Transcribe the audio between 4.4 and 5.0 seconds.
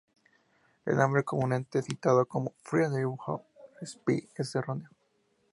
erróneo.